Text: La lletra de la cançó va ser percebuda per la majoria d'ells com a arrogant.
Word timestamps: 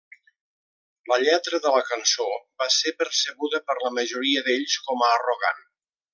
La 1.11 1.19
lletra 1.23 1.59
de 1.65 1.73
la 1.75 1.83
cançó 1.89 2.25
va 2.63 2.69
ser 2.77 2.95
percebuda 3.03 3.61
per 3.69 3.77
la 3.83 3.93
majoria 4.01 4.45
d'ells 4.49 4.79
com 4.89 5.05
a 5.05 5.13
arrogant. 5.21 5.63